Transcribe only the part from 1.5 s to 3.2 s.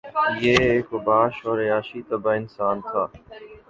عیاش طبع انسان تھا